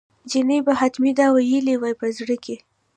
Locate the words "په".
1.99-2.07